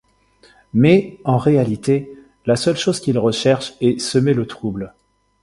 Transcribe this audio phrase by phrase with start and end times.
[0.73, 2.11] Mais, en réalité,
[2.47, 4.95] la seule chose qu’il recherche est semer le trouble.